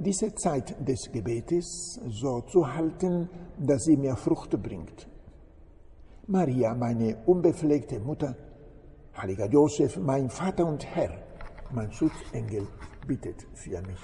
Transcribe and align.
diese 0.00 0.34
Zeit 0.34 0.74
des 0.86 1.12
Gebetes 1.12 2.00
so 2.08 2.40
zu 2.40 2.66
halten, 2.74 3.28
dass 3.58 3.84
sie 3.84 3.96
mir 3.96 4.16
Frucht 4.16 4.50
bringt. 4.62 5.06
Maria, 6.26 6.74
meine 6.74 7.18
unbefleckte 7.26 8.00
Mutter, 8.00 8.34
heiliger 9.16 9.46
Josef, 9.46 9.98
mein 9.98 10.30
Vater 10.30 10.64
und 10.66 10.84
Herr, 10.86 11.22
mein 11.70 11.92
Schutzengel, 11.92 12.66
bittet 13.06 13.46
für 13.54 13.82
mich. 13.82 14.00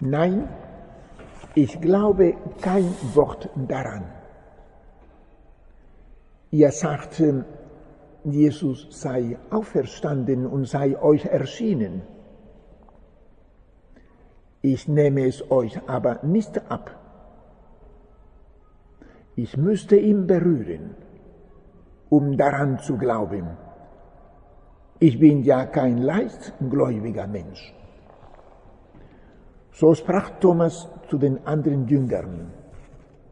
Nein, 0.00 0.48
ich 1.54 1.80
glaube 1.80 2.34
kein 2.60 2.92
Wort 3.14 3.48
daran. 3.68 4.04
Ihr 6.50 6.70
sagt, 6.70 7.22
Jesus 8.24 8.86
sei 8.90 9.36
auferstanden 9.50 10.46
und 10.46 10.66
sei 10.66 11.00
euch 11.00 11.26
erschienen. 11.26 12.02
Ich 14.62 14.88
nehme 14.88 15.26
es 15.26 15.50
euch 15.50 15.78
aber 15.88 16.20
nicht 16.22 16.70
ab. 16.70 16.98
Ich 19.36 19.56
müsste 19.56 19.96
ihn 19.96 20.26
berühren, 20.26 20.94
um 22.08 22.36
daran 22.36 22.78
zu 22.78 22.96
glauben. 22.96 23.46
Ich 25.00 25.18
bin 25.18 25.42
ja 25.42 25.66
kein 25.66 25.98
leichtgläubiger 25.98 27.26
Mensch. 27.26 27.74
So 29.74 29.92
sprach 29.92 30.38
Thomas 30.38 30.88
zu 31.08 31.18
den 31.18 31.44
anderen 31.46 31.88
Jüngern, 31.88 32.52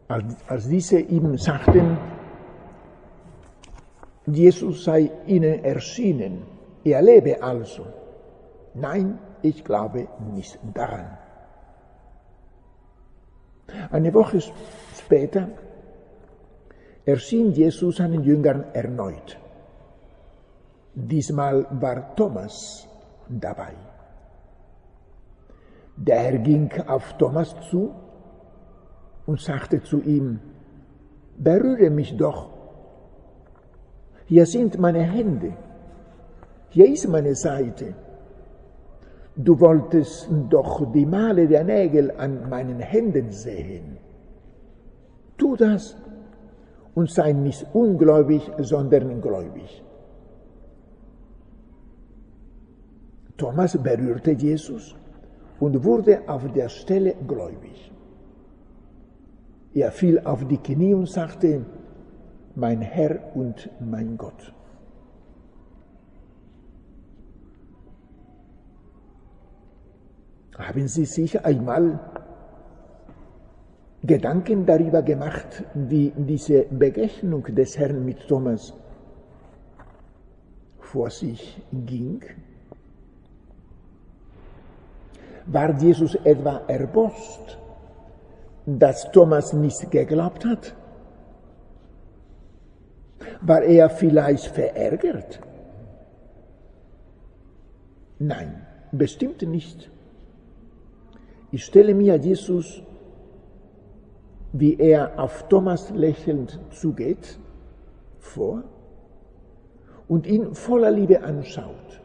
als, 0.09 0.69
diese 0.69 0.99
ihm 0.99 1.39
sagten, 1.39 1.97
Jesus 4.27 4.85
sei 4.85 5.11
ihnen 5.27 5.65
erschienen, 5.65 6.43
er 6.85 7.01
lebe 7.01 7.41
also. 7.41 7.87
Nein, 8.75 9.19
ich 9.43 9.65
glaube 9.65 10.09
nicht 10.35 10.59
daran. 10.75 11.17
Eine 13.91 14.13
Woche 14.13 14.41
später 14.99 15.49
erschien 17.05 17.53
Jesus 17.53 17.97
seinen 17.97 18.23
Jüngern 18.25 18.65
erneut. 18.73 19.39
Diesmal 20.95 21.67
war 21.71 22.15
Thomas 22.17 22.89
dabei. 23.29 23.92
Der 25.97 26.39
ging 26.39 26.71
auf 26.87 27.17
Thomas 27.19 27.55
zu 27.71 27.91
und 29.27 29.41
sagte 29.41 29.83
zu 29.83 30.01
ihm, 30.01 30.41
berühre 31.37 31.91
mich 31.91 32.17
doch. 32.17 32.51
Hier 34.27 34.47
sind 34.47 34.79
meine 34.79 35.03
Hände. 35.03 35.53
Hier 36.71 36.91
ist 36.91 37.09
meine 37.09 37.35
Seite. 37.35 37.95
Du 39.37 39.59
wolltest 39.61 40.29
doch 40.51 40.93
die 40.93 41.07
Male 41.07 41.47
der 41.47 41.65
Nägel 41.65 42.11
an 42.13 42.49
meinen 42.49 42.81
Händen 42.81 43.31
sehen. 43.31 43.99
Tu 45.37 45.57
das 45.57 45.97
und 46.95 47.11
sei 47.11 47.33
nicht 47.33 47.67
ungläubig, 47.73 48.51
sondern 48.59 49.21
gläubig. 49.21 49.83
Thomas 53.37 53.77
berührte 53.83 54.33
Jesus 54.33 54.95
und 55.63 55.85
wurde 55.85 56.15
auf 56.27 56.43
der 56.53 56.69
Stelle 56.69 57.15
gläubig. 57.29 57.93
Er 59.73 59.93
fiel 59.93 60.19
auf 60.19 60.45
die 60.49 60.59
Knie 60.59 60.93
und 60.93 61.09
sagte, 61.09 61.65
mein 62.57 62.81
Herr 62.81 63.37
und 63.37 63.71
mein 63.79 64.17
Gott. 64.19 64.53
Haben 70.59 70.89
Sie 70.89 71.05
sich 71.05 71.45
einmal 71.45 72.01
Gedanken 74.03 74.67
darüber 74.67 75.03
gemacht, 75.03 75.63
wie 75.75 76.13
diese 76.17 76.65
Begegnung 76.65 77.45
des 77.55 77.79
Herrn 77.79 78.05
mit 78.05 78.27
Thomas 78.27 78.75
vor 80.81 81.09
sich 81.09 81.63
ging? 81.73 82.21
War 85.47 85.79
Jesus 85.79 86.15
etwa 86.25 86.63
erbost, 86.69 87.59
dass 88.67 89.11
Thomas 89.11 89.53
nicht 89.53 89.91
geglaubt 89.91 90.45
hat? 90.45 90.75
War 93.41 93.63
er 93.63 93.91
vielleicht 93.91 94.47
verärgert? 94.47 95.41
Nein, 98.19 98.67
bestimmt 98.93 99.43
nicht. 99.43 99.91
Ich 101.51 101.65
stelle 101.65 101.93
mir 101.95 102.17
Jesus, 102.17 102.83
wie 104.53 104.79
er 104.79 105.19
auf 105.19 105.49
Thomas 105.49 105.91
lächelnd 105.91 106.61
zugeht, 106.71 107.39
vor 108.21 108.63
und 110.09 110.27
ihn 110.27 110.55
voller 110.55 110.91
Liebe 110.91 111.23
anschaut. 111.23 112.02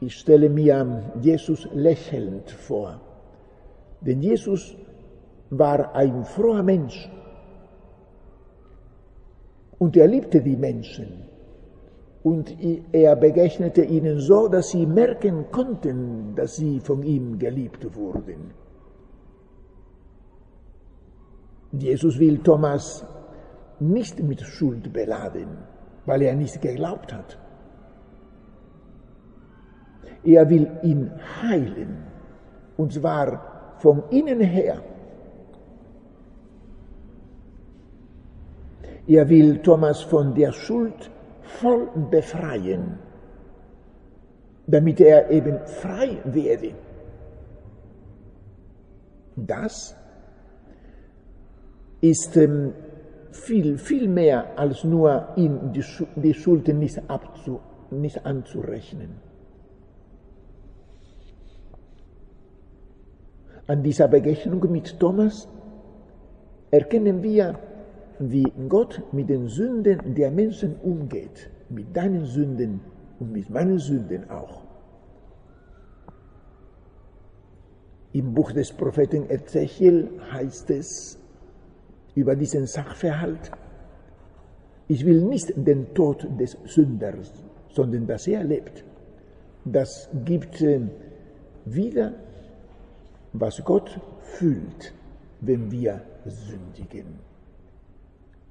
Ich 0.00 0.14
stelle 0.18 0.48
mir 0.48 1.12
Jesus 1.20 1.68
lächelnd 1.74 2.50
vor, 2.50 3.00
denn 4.00 4.22
Jesus 4.22 4.74
war 5.50 5.94
ein 5.94 6.24
froher 6.24 6.62
Mensch 6.62 7.10
und 9.78 9.96
er 9.96 10.06
liebte 10.06 10.40
die 10.40 10.56
Menschen 10.56 11.24
und 12.22 12.56
er 12.92 13.16
begegnete 13.16 13.82
ihnen 13.82 14.20
so, 14.20 14.48
dass 14.48 14.70
sie 14.70 14.86
merken 14.86 15.50
konnten, 15.50 16.34
dass 16.34 16.56
sie 16.56 16.80
von 16.80 17.02
ihm 17.02 17.38
geliebt 17.38 17.94
wurden. 17.94 18.52
Jesus 21.72 22.18
will 22.18 22.38
Thomas 22.38 23.04
nicht 23.78 24.22
mit 24.22 24.40
Schuld 24.40 24.92
beladen, 24.92 25.58
weil 26.04 26.22
er 26.22 26.34
nicht 26.34 26.60
geglaubt 26.60 27.12
hat. 27.12 27.38
Er 30.24 30.48
will 30.48 30.68
ihn 30.82 31.10
heilen, 31.42 31.96
und 32.76 32.92
zwar 32.92 33.76
von 33.78 34.02
innen 34.10 34.40
her. 34.40 34.82
Er 39.06 39.28
will 39.28 39.58
Thomas 39.58 40.02
von 40.02 40.34
der 40.34 40.52
Schuld 40.52 41.10
voll 41.42 41.88
befreien, 42.10 42.98
damit 44.66 45.00
er 45.00 45.30
eben 45.30 45.58
frei 45.66 46.18
werde. 46.24 46.74
Das 49.36 49.96
ist 52.00 52.36
ähm, 52.36 52.72
viel, 53.32 53.78
viel 53.78 54.08
mehr 54.08 54.58
als 54.58 54.84
nur 54.84 55.28
ihm 55.36 55.72
die, 55.72 56.34
Schulden 56.34 56.78
nicht, 56.78 57.00
abzu, 57.08 57.60
nicht 57.90 58.24
anzurechnen. 58.24 59.29
An 63.70 63.84
dieser 63.84 64.08
Begegnung 64.08 64.68
mit 64.72 64.98
Thomas 64.98 65.46
erkennen 66.72 67.22
wir, 67.22 67.56
wie 68.18 68.52
Gott 68.68 69.00
mit 69.12 69.30
den 69.30 69.46
Sünden 69.46 70.12
der 70.12 70.32
Menschen 70.32 70.74
umgeht, 70.82 71.48
mit 71.68 71.96
deinen 71.96 72.24
Sünden 72.24 72.80
und 73.20 73.30
mit 73.30 73.48
meinen 73.48 73.78
Sünden 73.78 74.28
auch. 74.28 74.62
Im 78.12 78.34
Buch 78.34 78.50
des 78.50 78.72
Propheten 78.72 79.30
Ezechiel 79.30 80.08
heißt 80.32 80.70
es 80.70 81.16
über 82.16 82.34
diesen 82.34 82.66
Sachverhalt, 82.66 83.52
ich 84.88 85.06
will 85.06 85.22
nicht 85.22 85.52
den 85.54 85.94
Tod 85.94 86.26
des 86.40 86.58
Sünders, 86.64 87.32
sondern 87.68 88.08
dass 88.08 88.26
er 88.26 88.42
lebt. 88.42 88.84
Das 89.64 90.08
gibt 90.24 90.60
äh, 90.60 90.80
wieder 91.66 92.14
was 93.32 93.62
Gott 93.64 94.00
fühlt, 94.20 94.92
wenn 95.40 95.70
wir 95.70 96.00
sündigen. 96.24 97.18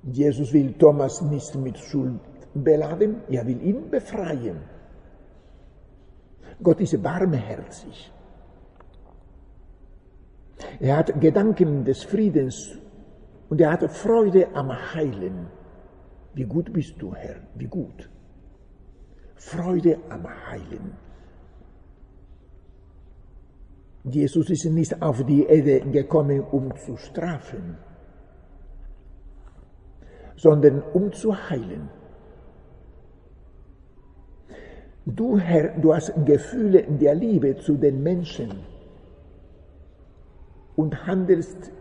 Jesus 0.04 0.54
will 0.54 0.74
Thomas 0.74 1.22
nicht 1.22 1.56
mit 1.56 1.78
Schuld 1.78 2.22
beladen, 2.54 3.22
er 3.30 3.46
will 3.46 3.62
ihn 3.62 3.90
befreien. 3.90 4.58
Gott 6.62 6.80
ist 6.82 7.02
barmherzig. 7.02 8.12
Er 10.80 10.98
hat 10.98 11.20
Gedanken 11.20 11.86
des 11.86 12.04
Friedens 12.04 12.78
und 13.50 13.62
er 13.62 13.72
hat 13.72 13.92
Freude 13.92 14.48
am 14.54 14.72
Heilen. 14.94 15.48
Wie 16.34 16.46
gut 16.46 16.72
bist 16.72 16.96
du, 17.00 17.14
Herr, 17.14 17.38
wie 17.56 17.68
gut. 17.68 18.10
Freude 19.36 20.00
am 20.10 20.26
Heilen. 20.48 21.09
Jesus 24.04 24.50
ist 24.50 24.66
nicht 24.66 25.02
auf 25.02 25.24
die 25.26 25.46
Erde 25.46 25.82
gekommen, 25.82 26.42
um 26.42 26.76
zu 26.78 26.96
strafen, 26.98 27.78
sondern 30.36 30.82
um 30.94 31.12
zu 31.12 31.36
heilen. 31.36 31.90
Du, 35.06 35.38
Herr, 35.38 35.78
du 35.80 35.94
hast 35.94 36.14
Gefühle 36.26 36.84
der 36.84 37.16
Liebe 37.16 37.58
zu 37.58 37.76
den 37.76 38.02
Menschen 38.04 38.64
und 40.76 41.06
handelst 41.06 41.72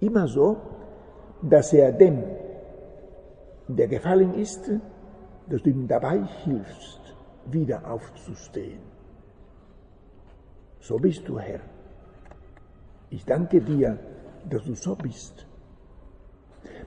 immer 0.00 0.28
so, 0.28 0.56
dass 1.42 1.72
er 1.72 1.92
dem, 1.92 2.22
der 3.66 3.88
gefallen 3.88 4.34
ist, 4.34 4.70
dass 5.48 5.62
du 5.62 5.70
ihm 5.70 5.88
dabei 5.88 6.22
hilfst, 6.44 7.00
wieder 7.46 7.90
aufzustehen. 7.90 8.97
So 10.80 10.96
bist 10.96 11.28
du, 11.28 11.38
Herr. 11.38 11.60
Ich 13.10 13.24
danke 13.24 13.60
dir, 13.60 13.98
dass 14.48 14.64
du 14.64 14.74
so 14.74 14.94
bist. 14.94 15.46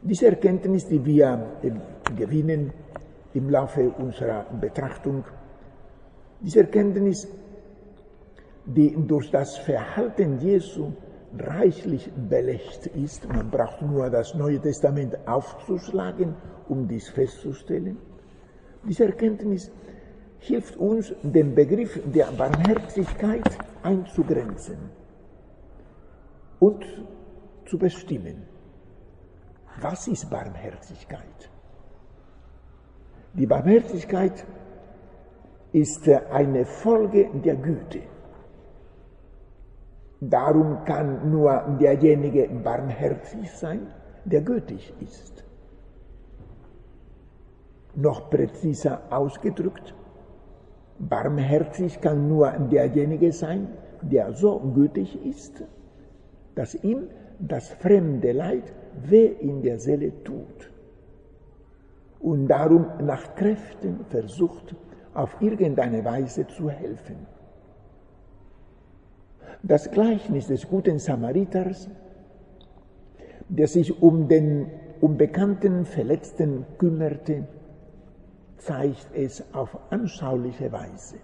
Diese 0.01 0.27
Erkenntnis, 0.27 0.87
die 0.87 1.03
wir 1.03 1.57
gewinnen 2.15 2.73
im 3.33 3.49
Laufe 3.49 3.89
unserer 3.89 4.45
Betrachtung, 4.59 5.23
diese 6.39 6.61
Erkenntnis, 6.61 7.27
die 8.65 8.95
durch 9.07 9.29
das 9.31 9.57
Verhalten 9.57 10.39
Jesu 10.39 10.91
reichlich 11.37 12.11
belegt 12.29 12.87
ist, 12.87 13.27
man 13.27 13.49
braucht 13.49 13.81
nur 13.81 14.09
das 14.09 14.33
Neue 14.35 14.59
Testament 14.59 15.17
aufzuschlagen, 15.27 16.35
um 16.67 16.87
dies 16.87 17.09
festzustellen, 17.09 17.97
diese 18.87 19.05
Erkenntnis 19.05 19.71
hilft 20.41 20.75
uns, 20.77 21.13
den 21.21 21.53
Begriff 21.53 21.99
der 22.05 22.25
Barmherzigkeit 22.31 23.47
einzugrenzen 23.83 24.89
und 26.59 26.83
zu 27.67 27.77
bestimmen. 27.77 28.47
Was 29.79 30.07
ist 30.07 30.29
Barmherzigkeit? 30.29 31.49
Die 33.33 33.45
Barmherzigkeit 33.45 34.45
ist 35.71 36.09
eine 36.09 36.65
Folge 36.65 37.29
der 37.45 37.55
Güte. 37.55 38.01
Darum 40.19 40.83
kann 40.85 41.31
nur 41.31 41.77
derjenige 41.79 42.47
barmherzig 42.49 43.51
sein, 43.51 43.87
der 44.25 44.41
gütig 44.41 44.93
ist. 44.99 45.43
Noch 47.95 48.29
präziser 48.29 49.01
ausgedrückt, 49.09 49.95
barmherzig 51.09 51.99
kann 52.01 52.27
nur 52.27 52.51
derjenige 52.71 53.31
sein, 53.31 53.67
der 54.01 54.33
so 54.33 54.59
gütig 54.59 55.25
ist, 55.25 55.63
dass 56.55 56.75
ihm 56.75 57.07
das 57.39 57.69
fremde 57.69 58.31
Leid 58.31 58.71
weh 59.03 59.25
in 59.25 59.61
der 59.61 59.79
Seele 59.79 60.11
tut 60.23 60.71
und 62.19 62.47
darum 62.47 62.85
nach 63.01 63.35
Kräften 63.35 64.05
versucht, 64.09 64.75
auf 65.13 65.41
irgendeine 65.41 66.05
Weise 66.05 66.47
zu 66.47 66.69
helfen. 66.69 67.27
Das 69.63 69.91
Gleichnis 69.91 70.47
des 70.47 70.67
guten 70.67 70.99
Samariters, 70.99 71.89
der 73.49 73.67
sich 73.67 74.01
um 74.01 74.27
den 74.27 74.67
unbekannten 75.01 75.85
Verletzten 75.85 76.65
kümmerte, 76.77 77.47
zeigt 78.61 79.07
es 79.13 79.43
auf 79.53 79.77
anschauliche 79.89 80.71
Weise. 80.71 81.17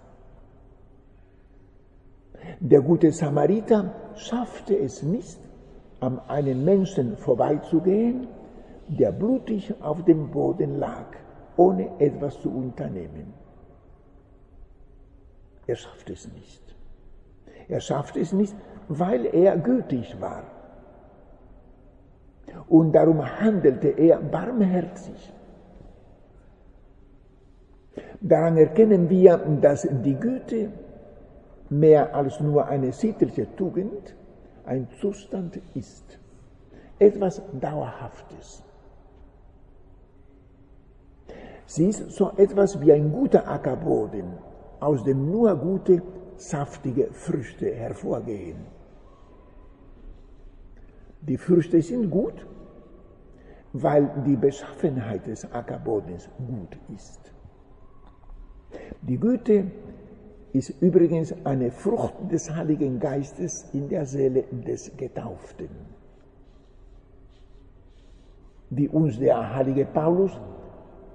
Der 2.59 2.81
gute 2.81 3.11
Samariter 3.11 3.93
schaffte 4.15 4.77
es 4.77 5.03
nicht, 5.03 5.39
an 5.99 6.19
einem 6.27 6.63
Menschen 6.63 7.17
vorbeizugehen, 7.17 8.27
der 8.87 9.11
blutig 9.11 9.73
auf 9.81 10.03
dem 10.05 10.31
Boden 10.31 10.77
lag, 10.77 11.07
ohne 11.57 11.99
etwas 11.99 12.39
zu 12.41 12.49
unternehmen. 12.49 13.33
Er 15.65 15.75
schaffte 15.75 16.13
es 16.13 16.31
nicht. 16.31 16.63
Er 17.67 17.81
schaffte 17.81 18.19
es 18.19 18.31
nicht, 18.31 18.55
weil 18.87 19.25
er 19.25 19.57
gütig 19.57 20.19
war. 20.21 20.43
Und 22.67 22.93
darum 22.93 23.23
handelte 23.23 23.89
er 23.89 24.19
barmherzig. 24.21 25.33
Daran 28.21 28.57
erkennen 28.57 29.09
wir, 29.09 29.37
dass 29.61 29.87
die 30.03 30.15
Güte 30.15 30.71
mehr 31.69 32.15
als 32.15 32.39
nur 32.39 32.65
eine 32.67 32.91
sittliche 32.91 33.55
Tugend 33.55 34.15
ein 34.65 34.87
Zustand 34.99 35.59
ist, 35.73 36.19
etwas 36.99 37.41
Dauerhaftes. 37.59 38.63
Sie 41.65 41.89
ist 41.89 42.11
so 42.11 42.31
etwas 42.37 42.79
wie 42.79 42.93
ein 42.93 43.11
guter 43.11 43.47
Ackerboden, 43.47 44.25
aus 44.79 45.03
dem 45.03 45.29
nur 45.29 45.55
gute, 45.55 46.01
saftige 46.37 47.09
Früchte 47.11 47.73
hervorgehen. 47.73 48.57
Die 51.21 51.37
Früchte 51.37 51.81
sind 51.81 52.09
gut, 52.09 52.45
weil 53.73 54.09
die 54.25 54.37
Beschaffenheit 54.37 55.27
des 55.27 55.51
Ackerbodens 55.51 56.29
gut 56.37 56.77
ist. 56.95 57.33
Die 59.01 59.17
Güte 59.17 59.71
ist 60.53 60.69
übrigens 60.81 61.33
eine 61.45 61.71
Frucht 61.71 62.15
des 62.31 62.49
Heiligen 62.53 62.99
Geistes 62.99 63.69
in 63.73 63.89
der 63.89 64.05
Seele 64.05 64.43
des 64.51 64.95
Getauften. 64.97 65.69
Wie 68.69 68.87
uns 68.89 69.19
der 69.19 69.55
heilige 69.55 69.85
Paulus 69.85 70.31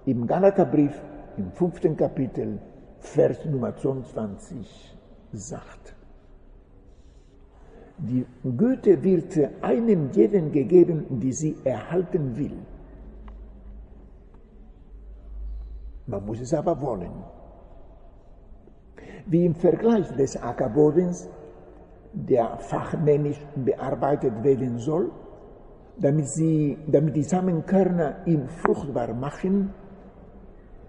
im 0.06 0.26
Galaterbrief 0.26 1.00
im 1.36 1.50
fünften 1.52 1.96
Kapitel, 1.96 2.58
Vers 3.00 3.44
Nummer 3.44 3.76
22 3.76 4.96
sagt. 5.32 5.94
Die 7.98 8.24
Güte 8.56 9.02
wird 9.02 9.38
einem 9.60 10.10
jeden 10.12 10.52
gegeben, 10.52 11.20
die 11.20 11.32
sie 11.32 11.56
erhalten 11.64 12.36
will. 12.36 12.56
Man 16.06 16.24
muss 16.24 16.40
es 16.40 16.54
aber 16.54 16.80
wollen 16.80 17.12
wie 19.26 19.44
im 19.46 19.54
Vergleich 19.54 20.08
des 20.16 20.36
Ackerbodens, 20.36 21.28
der 22.12 22.58
fachmännisch 22.58 23.40
bearbeitet 23.56 24.42
werden 24.42 24.78
soll, 24.78 25.10
damit, 25.98 26.28
sie, 26.28 26.78
damit 26.86 27.16
die 27.16 27.22
Samenkörner 27.22 28.16
ihn 28.26 28.48
fruchtbar 28.48 29.14
machen, 29.14 29.72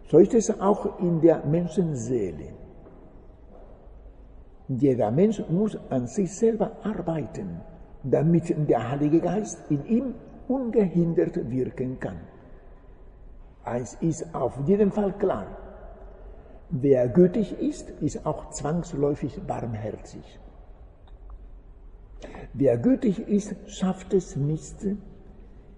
so 0.09 0.17
ist 0.17 0.33
es 0.33 0.59
auch 0.59 0.99
in 0.99 1.21
der 1.21 1.45
Menschenseele. 1.45 2.53
Jeder 4.67 5.11
Mensch 5.11 5.41
muss 5.49 5.77
an 5.89 6.07
sich 6.07 6.33
selber 6.33 6.71
arbeiten, 6.83 7.61
damit 8.03 8.53
der 8.69 8.89
Heilige 8.91 9.19
Geist 9.19 9.59
in 9.69 9.85
ihm 9.85 10.15
ungehindert 10.47 11.49
wirken 11.49 11.99
kann. 11.99 12.19
Eins 13.63 13.95
ist 14.01 14.33
auf 14.35 14.57
jeden 14.65 14.91
Fall 14.91 15.13
klar. 15.13 15.45
Wer 16.75 17.07
gütig 17.07 17.59
ist, 17.59 17.91
ist 18.01 18.25
auch 18.25 18.49
zwangsläufig 18.49 19.39
barmherzig. 19.45 20.39
Wer 22.53 22.79
gütig 22.79 23.19
ist, 23.19 23.55
schafft 23.67 24.11
es 24.15 24.35
nicht, 24.35 24.77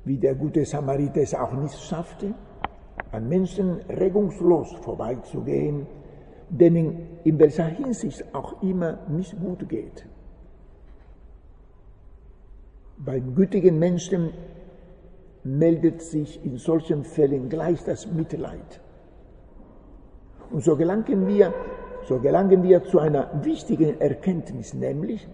wie 0.06 0.16
der 0.16 0.36
gute 0.36 0.64
Samariter 0.64 1.20
es 1.20 1.34
auch 1.34 1.52
nicht 1.52 1.78
schaffte, 1.82 2.34
an 3.12 3.28
Menschen 3.28 3.82
regungslos 3.90 4.72
vorbeizugehen, 4.84 5.86
denen 6.50 7.20
in 7.25 7.40
welcher 7.40 7.66
Hinsicht 7.66 8.24
auch 8.34 8.64
immer 8.64 9.00
nicht 9.10 9.38
gut 9.38 9.68
geht. 9.68 10.06
Beim 12.98 13.36
gütigen 13.36 13.80
Menschen 13.80 14.30
meldet 15.44 16.02
sich 16.02 16.40
in 16.46 16.58
solchen 16.58 17.04
Fällen 17.04 17.50
gleich 17.50 17.84
das 17.84 18.10
Mitleid. 18.10 18.80
Und 20.52 20.64
so 20.64 20.75
gelangen 20.75 21.28
wir, 21.28 21.54
so 22.08 22.20
gelangen 22.20 22.64
wir 22.64 22.84
zu 22.84 23.00
einer 23.00 23.30
wichtigen 23.44 24.00
Erkenntnis, 24.00 24.74
nämlich, 24.74 25.28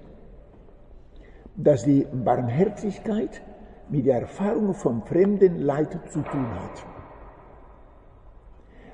dass 1.55 1.83
die 1.83 2.07
Barmherzigkeit 2.11 3.41
mit 3.89 4.05
der 4.05 4.21
Erfahrung 4.21 4.73
vom 4.73 5.03
fremden 5.03 5.59
Leid 5.59 5.99
zu 6.09 6.21
tun 6.21 6.47
hat. 6.55 6.85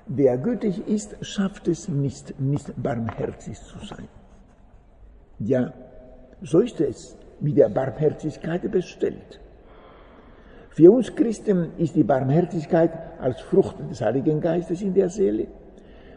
Wer 0.08 0.38
gütig 0.38 0.88
ist, 0.88 1.18
schafft 1.22 1.68
es 1.68 1.88
nicht, 1.88 2.40
nicht 2.40 2.72
barmherzig 2.82 3.60
zu 3.60 3.78
sein. 3.86 4.08
Ja, 5.40 5.74
so 6.42 6.62
ist 6.62 6.80
es 6.82 7.18
mit 7.40 7.58
der 7.58 7.70
Barmherzigkeit 7.70 8.72
bestellt. 8.72 9.40
Für 10.70 10.92
uns 10.92 11.14
Christen 11.16 11.72
ist 11.78 11.96
die 11.96 12.04
Barmherzigkeit 12.04 12.92
als 13.20 13.42
Frucht 13.42 13.76
des 13.90 14.02
Heiligen 14.02 14.40
Geistes 14.40 14.82
in 14.82 14.94
der 14.94 15.10
Seele 15.10 15.48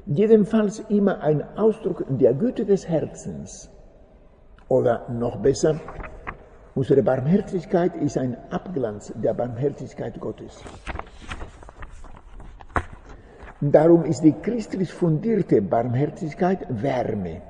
jedenfalls 0.07 0.81
immer 0.89 1.21
ein 1.21 1.43
Ausdruck 1.57 2.05
der 2.09 2.35
Güte 2.35 2.65
des 2.65 2.89
Herzens. 2.89 3.71
Oder 4.69 5.09
noch 5.09 5.37
besser, 5.37 5.81
unsere 6.75 7.03
Barmherzigkeit 7.03 7.97
ist 7.97 8.17
ein 8.17 8.37
Abglanz 8.51 9.13
der 9.17 9.35
Barmherzigkeit 9.35 10.21
Gottes. 10.21 10.63
Darum 13.61 14.05
ist 14.05 14.23
die 14.23 14.33
christlich 14.33 14.91
fundierte 14.93 15.61
Barmherzigkeit 15.61 16.67
Wärme, 16.71 17.43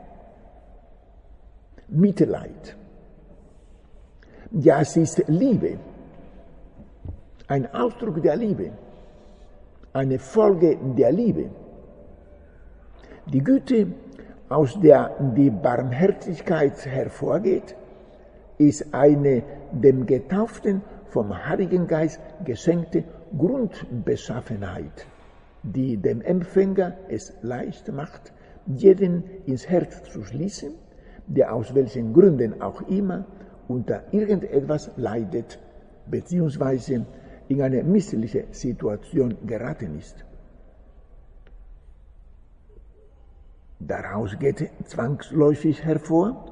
Mitleid. 1.89 2.77
Ja, 4.51 4.81
es 4.81 4.97
ist 4.97 5.23
Liebe, 5.29 5.79
ein 7.47 7.73
Ausdruck 7.73 8.21
der 8.23 8.35
Liebe, 8.35 8.73
eine 9.93 10.19
Folge 10.19 10.77
der 10.97 11.13
Liebe. 11.13 11.51
Die 13.33 13.45
Güte, 13.45 13.87
aus 14.49 14.81
der 14.81 15.15
die 15.37 15.51
Barmherzigkeit 15.51 16.85
hervorgeht, 16.85 17.77
ist 18.59 18.93
eine 18.93 19.45
dem 19.71 20.05
Getauften 20.05 20.83
vom 21.11 21.47
Heiligen 21.47 21.87
Geist 21.87 22.21
geschenkte 22.45 23.05
Grundbeschaffenheit, 23.39 25.07
die 25.63 25.97
dem 25.97 26.23
Empfänger 26.23 26.95
es 27.09 27.33
leicht 27.43 27.93
macht, 27.93 28.33
jeden 28.67 29.23
ins 29.47 29.69
Herz 29.69 30.03
zu 30.13 30.25
schließen, 30.25 30.73
der 31.29 31.55
aus 31.55 31.73
welchen 31.73 32.13
Gründen 32.13 32.61
auch 32.61 32.83
immer 32.89 33.27
unter 33.69 34.03
irgendetwas 34.11 34.91
leidet, 34.97 35.61
beziehungsweise 36.11 37.07
in 37.47 37.63
eine 37.63 37.85
missliche 37.85 38.47
Situation 38.51 39.37
geraten 39.47 39.97
ist. 39.97 40.25
Daraus 43.81 44.39
geht 44.39 44.71
zwangsläufig 44.85 45.83
hervor, 45.83 46.51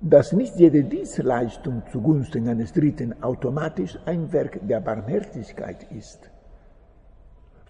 dass 0.00 0.32
nicht 0.32 0.54
jede 0.56 0.84
Dienstleistung 0.84 1.82
zugunsten 1.90 2.48
eines 2.48 2.72
Dritten 2.72 3.20
automatisch 3.20 3.98
ein 4.06 4.32
Werk 4.32 4.60
der 4.62 4.80
Barmherzigkeit 4.80 5.90
ist, 5.90 6.30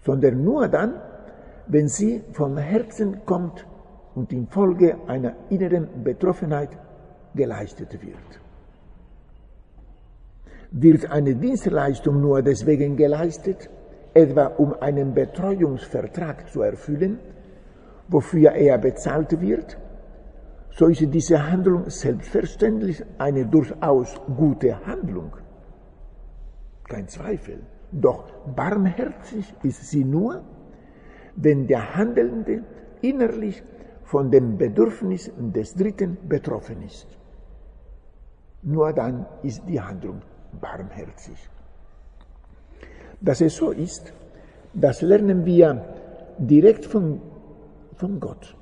sondern 0.03 0.43
nur 0.43 0.67
dann, 0.67 0.93
wenn 1.65 1.87
sie 1.87 2.21
vom 2.33 2.57
Herzen 2.57 3.25
kommt 3.25 3.65
und 4.13 4.31
infolge 4.31 4.95
einer 5.07 5.33
inneren 5.49 6.03
Betroffenheit 6.03 6.69
geleistet 7.33 7.93
wird. 7.99 8.39
Wird 10.71 11.09
eine 11.09 11.33
Dienstleistung 11.35 12.21
nur 12.21 12.43
deswegen 12.43 12.95
geleistet, 12.95 13.71
etwa 14.13 14.45
um 14.45 14.73
einen 14.79 15.15
Betreuungsvertrag 15.15 16.47
zu 16.51 16.61
erfüllen, 16.61 17.17
wofür 18.09 18.51
er 18.51 18.77
bezahlt 18.77 19.39
wird, 19.39 19.77
so 20.71 20.87
ist 20.87 21.13
diese 21.13 21.51
Handlung 21.51 21.89
selbstverständlich 21.89 23.03
eine 23.17 23.45
durchaus 23.45 24.19
gute 24.35 24.85
Handlung. 24.85 25.31
Kein 26.87 27.07
Zweifel. 27.07 27.61
Doch 27.91 28.31
barmherzig 28.55 29.53
ist 29.63 29.89
sie 29.89 30.03
nur, 30.03 30.43
wenn 31.35 31.67
der 31.67 31.95
Handelnde 31.95 32.63
innerlich 33.01 33.63
von 34.03 34.29
dem 34.31 34.57
Bedürfnis 34.57 35.31
des 35.37 35.75
Dritten 35.75 36.17
betroffen 36.27 36.81
ist. 36.83 37.07
Nur 38.61 38.93
dann 38.93 39.25
ist 39.43 39.63
die 39.67 39.79
Handlung 39.79 40.21
barmherzig. 40.59 41.49
Dass 43.21 43.41
es 43.41 43.55
so 43.55 43.71
ist, 43.71 44.13
das 44.73 45.01
lernen 45.01 45.45
wir 45.45 45.83
direkt 46.37 46.85
von 46.85 47.21
von 47.99 48.17
Gott, 48.19 48.55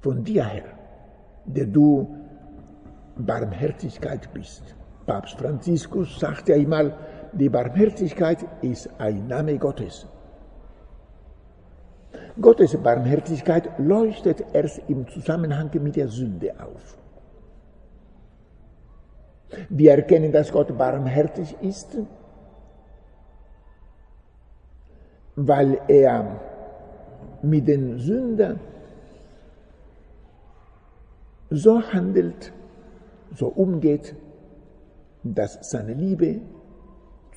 von 0.00 0.24
dir 0.24 0.44
her, 0.44 0.64
der 1.44 1.66
du 1.66 2.16
Barmherzigkeit 3.16 4.28
bist. 4.34 4.74
Papst 5.06 5.38
Franziskus 5.38 6.18
sagte 6.18 6.54
einmal, 6.54 6.92
die 7.32 7.48
Barmherzigkeit 7.48 8.44
ist 8.60 8.90
ein 8.98 9.28
Name 9.28 9.56
Gottes. 9.56 10.06
Gottes 12.40 12.76
Barmherzigkeit 12.76 13.70
leuchtet 13.78 14.44
erst 14.52 14.80
im 14.88 15.06
Zusammenhang 15.08 15.70
mit 15.80 15.94
der 15.94 16.08
Sünde 16.08 16.52
auf. 16.60 16.98
Wir 19.68 19.92
erkennen, 19.92 20.32
dass 20.32 20.50
Gott 20.50 20.76
barmherzig 20.76 21.56
ist, 21.60 21.98
weil 25.36 25.80
er 25.86 26.40
mit 27.42 27.68
den 27.68 27.98
Sündern 27.98 28.60
so 31.50 31.82
handelt, 31.82 32.52
so 33.34 33.48
umgeht, 33.48 34.14
dass 35.24 35.58
seine 35.70 35.94
Liebe 35.94 36.40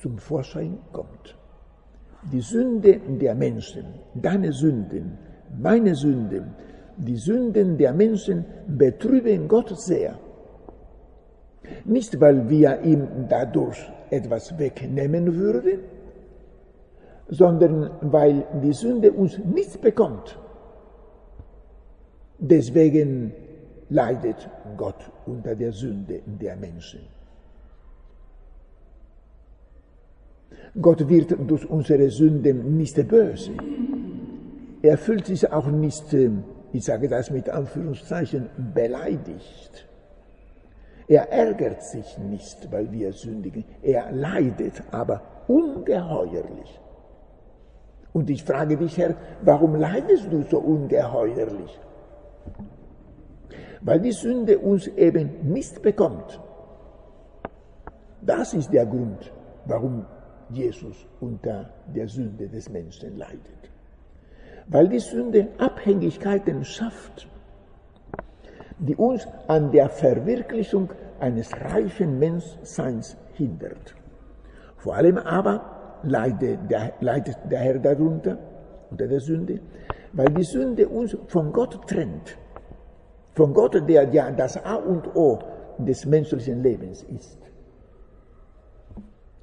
zum 0.00 0.18
Vorschein 0.18 0.78
kommt. 0.92 1.36
Die 2.32 2.40
Sünde 2.40 3.00
der 3.20 3.34
Menschen, 3.34 3.84
deine 4.14 4.52
Sünden, 4.52 5.18
meine 5.60 5.94
Sünden, 5.94 6.54
die 6.96 7.16
Sünden 7.16 7.76
der 7.76 7.92
Menschen 7.92 8.44
betrüben 8.66 9.48
Gott 9.48 9.78
sehr. 9.78 10.18
Nicht, 11.84 12.20
weil 12.20 12.48
wir 12.48 12.80
ihm 12.82 13.08
dadurch 13.28 13.90
etwas 14.10 14.58
wegnehmen 14.58 15.34
würden, 15.34 15.80
sondern 17.28 17.90
weil 18.00 18.46
die 18.62 18.72
Sünde 18.72 19.12
uns 19.12 19.38
nichts 19.38 19.78
bekommt. 19.78 20.38
Deswegen 22.38 23.32
leidet 23.88 24.48
Gott 24.76 25.10
unter 25.26 25.54
der 25.54 25.72
Sünde 25.72 26.20
der 26.26 26.56
Menschen. 26.56 27.00
Gott 30.80 31.08
wird 31.08 31.36
durch 31.48 31.68
unsere 31.70 32.10
Sünden 32.10 32.76
nicht 32.76 32.96
böse. 33.08 33.52
Er 34.82 34.98
fühlt 34.98 35.26
sich 35.26 35.50
auch 35.50 35.68
nicht, 35.68 36.12
ich 36.72 36.84
sage 36.84 37.08
das 37.08 37.30
mit 37.30 37.48
Anführungszeichen, 37.48 38.50
beleidigt. 38.74 39.86
Er 41.06 41.30
ärgert 41.30 41.82
sich 41.82 42.18
nicht, 42.18 42.70
weil 42.72 42.90
wir 42.90 43.12
sündigen. 43.12 43.64
Er 43.82 44.10
leidet 44.10 44.82
aber 44.90 45.44
ungeheuerlich. 45.46 46.80
Und 48.14 48.30
ich 48.30 48.44
frage 48.44 48.76
dich, 48.76 48.96
Herr, 48.96 49.16
warum 49.42 49.74
leidest 49.74 50.32
du 50.32 50.42
so 50.42 50.58
ungeheuerlich? 50.58 51.80
Weil 53.80 54.00
die 54.00 54.12
Sünde 54.12 54.58
uns 54.60 54.86
eben 54.86 55.52
Mist 55.52 55.82
bekommt. 55.82 56.40
Das 58.22 58.54
ist 58.54 58.72
der 58.72 58.86
Grund, 58.86 59.32
warum 59.66 60.06
Jesus 60.48 60.96
unter 61.20 61.70
der 61.92 62.06
Sünde 62.06 62.48
des 62.48 62.70
Menschen 62.70 63.18
leidet. 63.18 63.62
Weil 64.68 64.88
die 64.88 65.00
Sünde 65.00 65.48
Abhängigkeiten 65.58 66.64
schafft, 66.64 67.28
die 68.78 68.94
uns 68.94 69.26
an 69.48 69.72
der 69.72 69.88
Verwirklichung 69.90 70.92
eines 71.18 71.52
reifen 71.52 72.20
Menschseins 72.20 73.16
hindert. 73.32 73.96
Vor 74.76 74.94
allem 74.94 75.18
aber 75.18 75.73
leidet 76.06 76.70
der, 76.70 76.92
leidet 77.00 77.38
der 77.50 77.58
Herr 77.58 77.78
darunter, 77.78 78.38
unter 78.90 79.06
der 79.06 79.20
Sünde, 79.20 79.60
weil 80.12 80.30
die 80.30 80.44
Sünde 80.44 80.88
uns 80.88 81.16
von 81.26 81.52
Gott 81.52 81.88
trennt. 81.88 82.36
Von 83.34 83.52
Gott, 83.52 83.74
der 83.88 84.04
ja 84.12 84.30
das 84.30 84.56
A 84.64 84.76
und 84.76 85.14
O 85.16 85.38
des 85.78 86.06
menschlichen 86.06 86.62
Lebens 86.62 87.02
ist. 87.02 87.38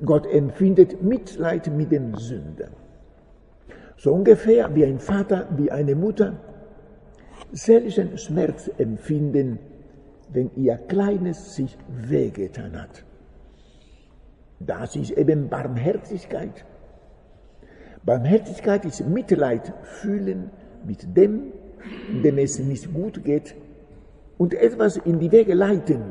Gott 0.04 0.26
empfindet 0.26 1.04
Mitleid 1.04 1.68
mit 1.68 1.92
dem 1.92 2.16
Sünder. 2.16 2.70
So 3.98 4.14
ungefähr 4.14 4.74
wie 4.74 4.86
ein 4.86 5.00
Vater, 5.00 5.48
wie 5.58 5.70
eine 5.72 5.96
Mutter 5.96 6.34
seelischen 7.52 8.18
Schmerz 8.18 8.70
empfinden, 8.78 9.60
wenn 10.32 10.50
ihr 10.56 10.78
Kleines 10.78 11.56
sich 11.56 11.78
wehgetan 11.88 12.82
hat. 12.82 13.04
Das 14.66 14.96
ist 14.96 15.12
eben 15.12 15.50
Barmherzigkeit. 15.50 16.66
Barmherzigkeit 18.04 18.86
ist 18.86 19.08
Mitleid 19.08 19.74
fühlen 19.84 20.50
mit 20.86 21.16
dem, 21.16 21.54
dem 22.24 22.38
es 22.38 22.60
nicht 22.60 22.94
gut 22.94 23.24
geht 23.24 23.56
und 24.38 24.54
etwas 24.54 24.98
in 24.98 25.20
die 25.20 25.32
Wege 25.32 25.54
leiten, 25.54 26.02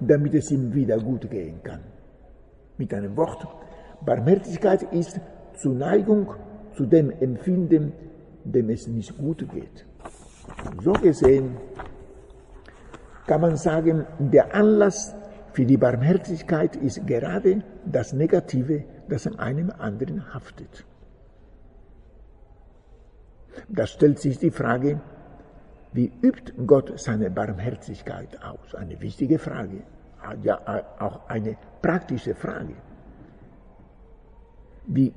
damit 0.00 0.34
es 0.34 0.50
ihm 0.50 0.74
wieder 0.74 0.98
gut 0.98 1.30
gehen 1.30 1.62
kann. 1.62 1.80
Mit 2.76 2.92
einem 2.94 3.16
Wort, 3.16 3.46
Barmherzigkeit 4.04 4.82
ist 4.92 5.20
Zuneigung 5.54 6.34
zu 6.76 6.86
dem 6.86 7.10
Empfinden, 7.10 7.92
dem 8.44 8.70
es 8.70 8.86
nicht 8.86 9.16
gut 9.18 9.48
geht. 9.50 9.86
So 10.82 10.92
gesehen 10.92 11.56
kann 13.26 13.40
man 13.40 13.56
sagen, 13.56 14.06
der 14.18 14.54
Anlass 14.54 15.14
für 15.58 15.66
die 15.66 15.76
Barmherzigkeit 15.76 16.76
ist 16.76 17.04
gerade 17.04 17.64
das 17.84 18.12
Negative, 18.12 18.84
das 19.08 19.26
an 19.26 19.40
einem 19.40 19.72
anderen 19.76 20.32
haftet. 20.32 20.84
Da 23.68 23.84
stellt 23.88 24.20
sich 24.20 24.38
die 24.38 24.52
Frage, 24.52 25.00
wie 25.92 26.12
übt 26.22 26.52
Gott 26.64 26.92
seine 27.00 27.28
Barmherzigkeit 27.28 28.40
aus? 28.40 28.76
Eine 28.76 29.00
wichtige 29.00 29.40
Frage, 29.40 29.82
ja 30.44 30.60
auch 31.00 31.28
eine 31.28 31.56
praktische 31.82 32.36
Frage. 32.36 32.76
Wie 34.86 35.12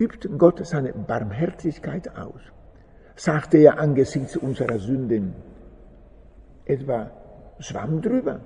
übt 0.00 0.28
Gott 0.36 0.66
seine 0.66 0.92
Barmherzigkeit 0.92 2.08
aus? 2.16 2.40
Sagte 3.14 3.58
er 3.58 3.78
angesichts 3.78 4.36
unserer 4.36 4.80
Sünden 4.80 5.32
etwa 6.64 7.12
Schwamm 7.60 8.02
drüber 8.02 8.40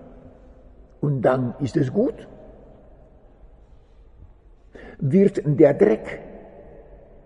und 1.01 1.23
dann 1.23 1.55
ist 1.61 1.77
es 1.77 1.93
gut? 1.93 2.27
Wird 4.99 5.43
der 5.45 5.75
Dreck, 5.75 6.21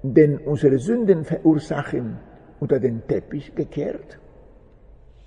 den 0.02 0.38
unsere 0.38 0.78
Sünden 0.78 1.24
verursachen, 1.24 2.18
unter 2.60 2.78
den 2.78 3.06
Teppich 3.06 3.54
gekehrt? 3.54 4.18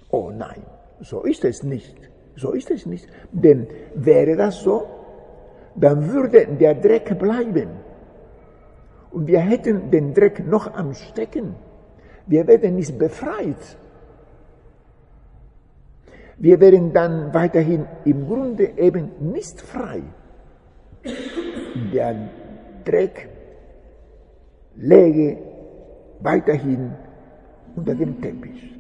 Oh 0.10 0.32
nein, 0.32 0.64
so 1.02 1.24
ist 1.24 1.44
es 1.44 1.64
nicht. 1.64 2.10
So 2.36 2.52
ist 2.52 2.72
es 2.72 2.86
nicht. 2.86 3.08
Denn 3.32 3.68
wäre 3.96 4.36
das 4.36 4.62
so, 4.62 4.88
dann 5.76 6.12
würde 6.12 6.48
der 6.48 6.76
Dreck 6.76 7.18
bleiben. 7.20 7.70
Und 9.12 9.28
wir 9.28 9.40
hätten 9.40 9.90
den 9.90 10.14
Dreck 10.14 10.46
noch 10.46 10.74
am 10.74 10.94
Stecken. 10.94 11.56
Wir 12.28 12.46
werden 12.48 12.76
nicht 12.76 12.98
befreit. 12.98 13.78
Wir 16.38 16.60
wären 16.60 16.94
dann 16.94 17.34
weiterhin 17.34 17.88
im 18.06 18.28
Grunde 18.28 18.78
eben 18.78 19.12
nicht 19.32 19.60
frei. 19.62 20.04
Der 21.94 22.30
Dreck 22.86 23.30
läge 24.76 25.38
weiterhin 26.20 26.94
unter 27.76 27.96
dem 27.96 28.22
Teppich. 28.22 28.80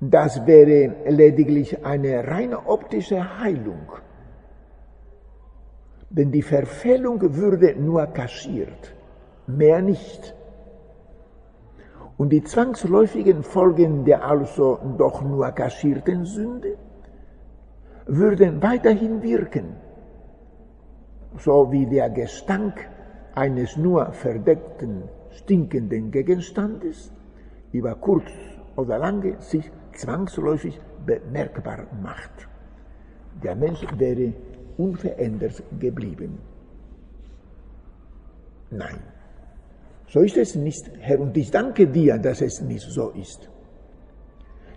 Das 0.00 0.46
wäre 0.46 0.94
lediglich 1.10 1.84
eine 1.84 2.26
reine 2.26 2.66
optische 2.66 3.40
Heilung. 3.40 3.92
Denn 6.10 6.30
die 6.30 6.42
Verfehlung 6.42 7.20
würde 7.34 7.74
nur 7.74 8.06
kaschiert, 8.06 8.94
mehr 9.46 9.82
nicht. 9.82 10.34
Und 12.18 12.30
die 12.30 12.42
zwangsläufigen 12.42 13.42
Folgen 13.44 14.04
der 14.04 14.24
also 14.24 14.78
doch 14.98 15.22
nur 15.22 15.50
kaschierten 15.52 16.24
Sünde 16.26 16.76
würden 18.06 18.60
weiterhin 18.60 19.22
wirken, 19.22 19.76
so 21.38 21.70
wie 21.70 21.86
der 21.86 22.10
Gestank 22.10 22.88
eines 23.34 23.76
nur 23.76 24.12
verdeckten, 24.12 25.04
stinkenden 25.30 26.10
Gegenstandes 26.10 27.12
über 27.70 27.94
kurz 27.94 28.30
oder 28.74 28.98
lange 28.98 29.40
sich 29.40 29.70
zwangsläufig 29.92 30.80
bemerkbar 31.06 31.86
macht. 32.02 32.48
Der 33.44 33.54
Mensch 33.54 33.86
wäre 33.96 34.32
unverändert 34.76 35.62
geblieben. 35.78 36.38
Nein, 38.70 38.98
so 40.08 40.20
ist 40.20 40.36
es 40.36 40.54
nicht, 40.54 40.90
Herr, 41.00 41.20
und 41.20 41.36
ich 41.36 41.50
danke 41.50 41.86
dir, 41.86 42.18
dass 42.18 42.40
es 42.40 42.60
nicht 42.62 42.88
so 42.88 43.10
ist. 43.10 43.48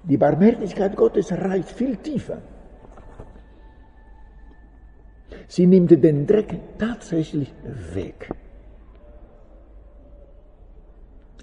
Die 0.03 0.17
Barmherzigkeit 0.17 0.95
Gottes 0.95 1.31
reicht 1.31 1.69
viel 1.69 1.95
tiefer. 1.97 2.41
Sie 5.47 5.67
nimmt 5.67 5.91
den 5.91 6.25
Dreck 6.25 6.77
tatsächlich 6.77 7.53
weg. 7.93 8.29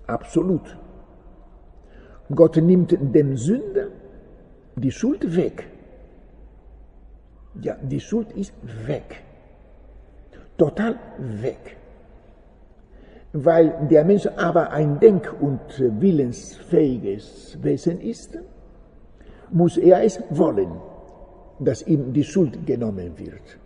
Absolut. 0.06 0.76
Gott 2.34 2.56
nimmt 2.56 2.96
dem 3.00 3.36
Sünder 3.36 3.88
die 4.76 4.90
Schuld 4.90 5.36
weg. 5.36 5.66
Ja, 7.60 7.76
die 7.82 8.00
Schuld 8.00 8.32
ist 8.32 8.52
weg. 8.86 9.22
Total 10.56 10.98
weg. 11.18 11.76
Weil 13.44 13.86
der 13.88 14.04
Mensch 14.04 14.26
aber 14.36 14.72
ein 14.72 14.98
denk- 14.98 15.32
und 15.40 15.60
willensfähiges 15.78 17.56
Wesen 17.62 18.00
ist, 18.00 18.36
muss 19.50 19.76
er 19.76 20.02
es 20.02 20.20
wollen, 20.30 20.72
dass 21.60 21.86
ihm 21.86 22.12
die 22.12 22.24
Schuld 22.24 22.66
genommen 22.66 23.16
wird. 23.16 23.58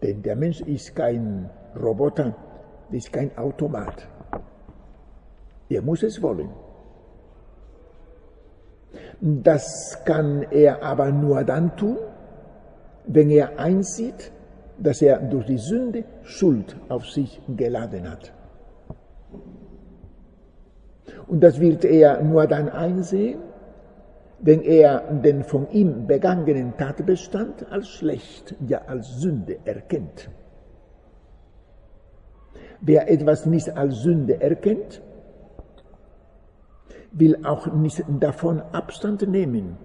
Denn 0.00 0.22
der 0.22 0.36
Mensch 0.36 0.60
ist 0.60 0.94
kein 0.94 1.50
Roboter, 1.74 2.36
ist 2.92 3.12
kein 3.12 3.36
Automat. 3.36 4.06
Er 5.68 5.82
muss 5.82 6.04
es 6.04 6.22
wollen. 6.22 6.50
Das 9.20 9.98
kann 10.04 10.42
er 10.52 10.84
aber 10.84 11.10
nur 11.10 11.42
dann 11.42 11.76
tun, 11.76 11.98
wenn 13.08 13.28
er 13.30 13.58
einsieht, 13.58 14.30
dass 14.78 15.02
er 15.02 15.18
durch 15.18 15.46
die 15.46 15.58
Sünde 15.58 16.04
Schuld 16.22 16.76
auf 16.88 17.06
sich 17.06 17.40
geladen 17.56 18.08
hat. 18.08 18.37
Und 21.26 21.40
das 21.40 21.60
wird 21.60 21.84
er 21.84 22.22
nur 22.22 22.46
dann 22.46 22.68
einsehen, 22.68 23.38
wenn 24.40 24.62
er 24.62 25.00
den 25.12 25.42
von 25.42 25.68
ihm 25.70 26.06
begangenen 26.06 26.76
Tatbestand 26.76 27.70
als 27.70 27.88
schlecht, 27.88 28.54
ja 28.66 28.82
als 28.86 29.20
Sünde 29.20 29.58
erkennt. 29.64 30.30
Wer 32.80 33.10
etwas 33.10 33.46
nicht 33.46 33.76
als 33.76 33.96
Sünde 34.02 34.40
erkennt, 34.40 35.02
will 37.10 37.44
auch 37.44 37.66
nicht 37.66 38.04
davon 38.20 38.62
Abstand 38.72 39.26
nehmen. 39.28 39.76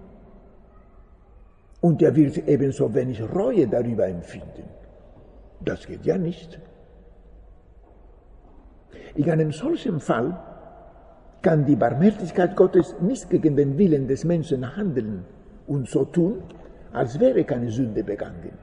Und 1.80 2.00
er 2.00 2.14
wird 2.14 2.38
ebenso 2.48 2.94
wenig 2.94 3.20
Reue 3.34 3.66
darüber 3.66 4.06
empfinden. 4.06 4.64
Das 5.60 5.86
geht 5.86 6.06
ja 6.06 6.16
nicht. 6.16 6.60
In 9.16 9.30
einem 9.30 9.52
solchen 9.52 10.00
Fall 10.00 10.38
kann 11.44 11.64
die 11.66 11.76
Barmherzigkeit 11.76 12.56
Gottes 12.56 12.96
nicht 13.00 13.28
gegen 13.30 13.54
den 13.54 13.76
Willen 13.78 14.08
des 14.08 14.24
Menschen 14.24 14.76
handeln 14.76 15.24
und 15.66 15.88
so 15.88 16.04
tun, 16.06 16.42
als 16.92 17.20
wäre 17.20 17.44
keine 17.44 17.70
Sünde 17.70 18.02
begangen. 18.02 18.56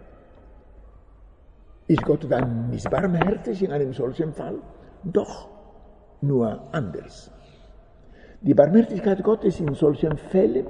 Ist 1.88 2.04
Gott 2.04 2.26
dann 2.30 2.70
nicht 2.72 2.90
barmherzig 2.90 3.64
in 3.64 3.72
einem 3.72 3.94
solchen 3.94 4.34
Fall? 4.34 4.58
Doch, 5.04 5.48
nur 6.22 6.48
anders. 6.72 7.32
Die 8.42 8.56
Barmherzigkeit 8.56 9.24
Gottes 9.24 9.60
in 9.60 9.74
solchen 9.76 10.18
Fällen 10.18 10.66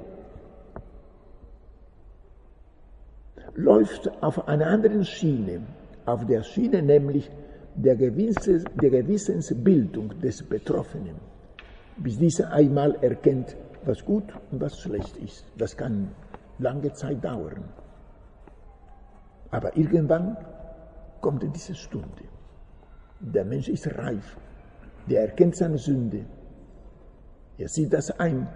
läuft 3.54 4.10
auf 4.22 4.46
einer 4.48 4.66
anderen 4.66 5.04
Schiene, 5.04 5.62
auf 6.04 6.26
der 6.26 6.42
Schiene 6.42 6.82
nämlich 6.82 7.30
der, 7.74 7.96
Gewissens, 7.96 8.64
der 8.82 8.90
Gewissensbildung 8.90 10.20
des 10.20 10.42
Betroffenen, 10.42 11.31
bis 11.96 12.18
dieser 12.18 12.52
einmal 12.52 12.96
erkennt, 13.02 13.56
was 13.84 14.04
gut 14.04 14.24
und 14.50 14.60
was 14.60 14.78
schlecht 14.78 15.16
ist. 15.16 15.44
Das 15.56 15.76
kann 15.76 16.12
lange 16.58 16.92
Zeit 16.92 17.24
dauern. 17.24 17.64
Aber 19.50 19.76
irgendwann 19.76 20.36
kommt 21.20 21.44
diese 21.54 21.74
Stunde. 21.74 22.24
Der 23.20 23.44
Mensch 23.44 23.68
ist 23.68 23.86
reif, 23.98 24.36
der 25.08 25.22
erkennt 25.22 25.56
seine 25.56 25.78
Sünde, 25.78 26.24
er 27.58 27.68
sieht 27.68 27.92
das 27.92 28.10
ein, 28.18 28.48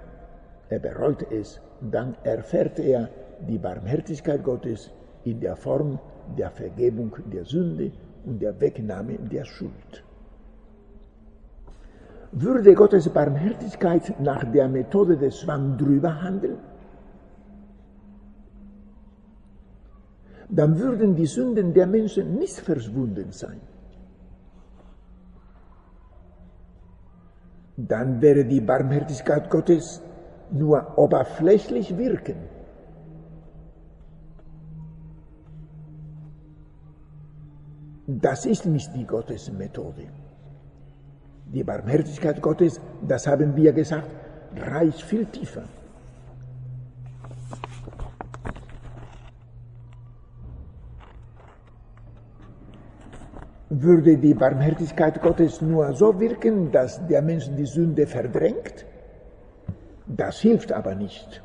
er 0.68 0.79
bereut 0.79 1.31
es, 1.31 1.61
dann 1.81 2.16
erfährt 2.25 2.79
er 2.79 3.09
die 3.46 3.59
Barmherzigkeit 3.59 4.42
Gottes 4.42 4.90
in 5.25 5.38
der 5.38 5.55
Form 5.55 5.99
der 6.37 6.51
Vergebung 6.51 7.14
der 7.33 7.44
Sünde 7.44 7.92
und 8.25 8.40
der 8.40 8.59
Wegnahme 8.61 9.18
der 9.18 9.44
Schuld. 9.44 10.03
Würde 12.33 12.75
Gottes 12.75 13.09
Barmherzigkeit 13.09 14.21
nach 14.21 14.45
der 14.53 14.69
Methode 14.69 15.17
des 15.17 15.41
Schwamm 15.41 15.79
drüber 15.79 16.23
handeln? 16.23 16.59
Dann 20.49 20.79
würden 20.79 21.17
die 21.17 21.27
Sünden 21.27 21.75
der 21.75 21.87
Menschen 21.87 22.37
nicht 22.37 22.59
verschwunden 22.61 23.33
sein. 23.33 23.61
dann 27.77 28.23
wäre 28.23 28.45
die 28.45 28.61
Barmherzigkeit 28.61 29.51
Gottes 29.51 30.03
nur 30.51 30.97
oberflächlich 30.97 31.97
wirken. 31.97 32.37
Das 38.07 38.47
ist 38.47 38.65
nicht 38.67 38.95
die 38.95 39.05
Gottesmethode. 39.05 40.07
Die 41.57 41.64
Barmherzigkeit 41.64 42.42
Gottes, 42.42 42.79
das 43.01 43.27
haben 43.27 43.57
wir 43.57 43.73
gesagt, 43.73 44.11
reicht 44.59 45.01
viel 45.01 45.25
tiefer. 45.25 45.62
Würde 53.71 54.19
die 54.19 54.35
Barmherzigkeit 54.35 55.23
Gottes 55.23 55.62
nur 55.62 55.95
so 55.95 56.21
wirken, 56.21 56.71
dass 56.71 57.01
der 57.07 57.23
Mensch 57.23 57.49
die 57.57 57.64
Sünde 57.64 58.07
verdrängt? 58.07 58.85
Das 60.07 60.38
hilft 60.40 60.73
aber 60.73 60.95
nicht. 60.95 61.42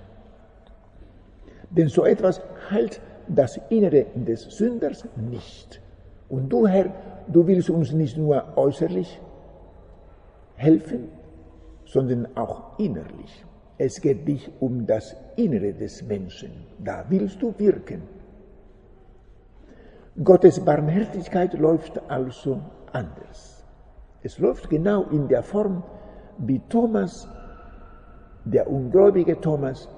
Denn 1.70 1.88
so 1.88 2.04
etwas 2.04 2.42
heilt 2.70 3.00
das 3.30 3.58
Innere 3.70 4.08
des 4.14 4.42
Sünders 4.58 5.08
nicht. 5.16 5.82
Und 6.28 6.50
du, 6.50 6.68
Herr, 6.68 6.88
du 7.30 7.48
willst 7.48 7.70
uns 7.70 7.94
nicht 7.94 8.18
nur 8.18 8.58
äußerlich 8.58 9.22
helfen, 10.62 11.10
sondern 11.86 12.28
auch 12.36 12.78
innerlich. 12.80 13.46
Es 13.78 14.00
geht 14.00 14.28
dich 14.28 14.52
um 14.60 14.86
das 14.86 15.16
Innere 15.36 15.74
des 15.74 16.04
Menschen. 16.04 16.52
Da 16.80 17.06
willst 17.10 17.42
du 17.42 17.54
wirken. 17.58 18.04
Gottes 20.24 20.60
Barmherzigkeit 20.60 21.54
läuft 21.54 22.00
also 22.10 22.62
anders. 22.92 23.66
Es 24.22 24.38
läuft 24.38 24.70
genau 24.70 25.04
in 25.10 25.28
der 25.28 25.42
Form, 25.42 25.84
wie 26.38 26.60
Thomas, 26.70 27.28
der 28.46 28.70
ungläubige 28.70 29.40
Thomas, 29.40 29.90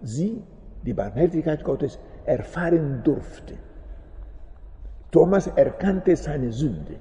sie, 0.00 0.42
die 0.82 0.94
Barmherzigkeit 0.94 1.62
Gottes, 1.62 1.98
erfahren 2.24 3.02
durfte. 3.04 3.54
Thomas 5.10 5.46
erkannte 5.48 6.16
seine 6.16 6.52
Sünde. 6.52 6.96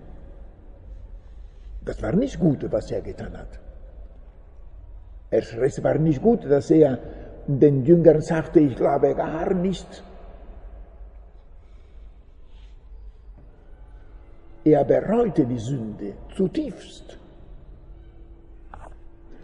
Das 1.85 2.01
war 2.01 2.13
nicht 2.13 2.39
gut, 2.39 2.71
was 2.71 2.91
er 2.91 3.01
getan 3.01 3.37
hat. 3.37 3.59
Es 5.31 5.83
war 5.83 5.95
nicht 5.95 6.21
gut, 6.21 6.45
dass 6.45 6.71
er 6.71 6.97
den 7.47 7.85
Jüngern 7.85 8.21
sagte, 8.21 8.59
ich 8.59 8.75
glaube 8.75 9.15
gar 9.15 9.53
nicht. 9.53 10.03
Er 14.63 14.83
bereute 14.83 15.45
die 15.45 15.57
Sünde 15.57 16.13
zutiefst. 16.35 17.17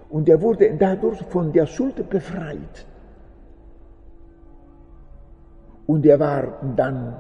Und 0.10 0.30
er 0.30 0.42
wurde 0.42 0.76
dadurch 0.78 1.22
von 1.24 1.52
der 1.52 1.66
Schuld 1.66 2.10
befreit. 2.10 2.86
Und 5.88 6.06
er 6.06 6.20
war 6.20 6.60
dann 6.76 7.16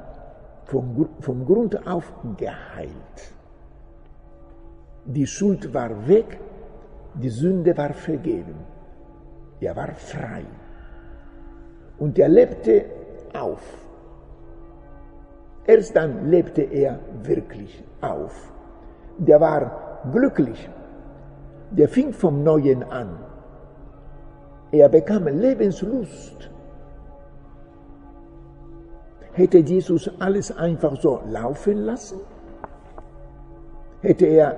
vom, 0.65 1.07
vom 1.19 1.45
Grund 1.45 1.87
auf 1.87 2.11
geheilt. 2.37 3.34
Die 5.05 5.27
Schuld 5.27 5.71
war 5.71 6.07
weg, 6.07 6.39
die 7.13 7.29
Sünde 7.29 7.77
war 7.77 7.93
vergeben. 7.93 8.55
Er 9.59 9.75
war 9.75 9.93
frei. 9.93 10.43
Und 11.99 12.17
er 12.17 12.27
lebte 12.27 12.85
auf. 13.33 13.61
Erst 15.67 15.95
dann 15.95 16.29
lebte 16.29 16.63
er 16.63 16.99
wirklich 17.23 17.83
auf. 18.01 18.51
Der 19.17 19.39
war 19.39 20.01
glücklich. 20.11 20.69
Der 21.71 21.87
fing 21.87 22.11
vom 22.11 22.43
Neuen 22.43 22.83
an. 22.83 23.17
Er 24.71 24.89
bekam 24.89 25.27
Lebenslust. 25.27 26.49
Hätte 29.33 29.59
Jesus 29.59 30.09
alles 30.19 30.55
einfach 30.55 30.99
so 30.99 31.21
laufen 31.27 31.77
lassen? 31.85 32.19
Hätte 34.01 34.25
er 34.25 34.57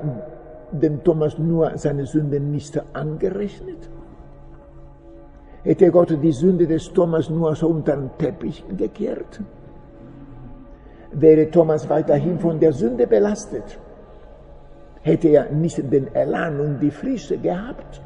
dem 0.71 1.03
Thomas 1.03 1.37
nur 1.37 1.77
seine 1.77 2.05
Sünden 2.05 2.51
nicht 2.51 2.81
angerechnet? 2.93 3.89
Hätte 5.63 5.91
Gott 5.91 6.17
die 6.21 6.31
Sünde 6.31 6.65
des 6.67 6.91
Thomas 6.93 7.29
nur 7.29 7.55
so 7.55 7.67
unter 7.67 7.95
den 7.95 8.09
Teppich 8.17 8.63
gekehrt? 8.77 9.41
Wäre 11.11 11.49
Thomas 11.49 11.89
weiterhin 11.89 12.39
von 12.39 12.59
der 12.59 12.73
Sünde 12.73 13.07
belastet? 13.07 13.79
Hätte 15.01 15.29
er 15.29 15.51
nicht 15.51 15.77
den 15.91 16.13
Elan 16.13 16.59
und 16.59 16.79
die 16.79 16.91
Frische 16.91 17.37
gehabt, 17.37 18.01